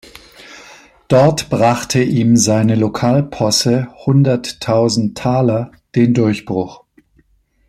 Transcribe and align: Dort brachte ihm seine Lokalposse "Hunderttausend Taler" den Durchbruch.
Dort 1.09 1.51
brachte 1.51 2.01
ihm 2.01 2.35
seine 2.35 2.73
Lokalposse 2.73 3.89
"Hunderttausend 4.03 5.15
Taler" 5.15 5.71
den 5.93 6.15
Durchbruch. 6.15 6.85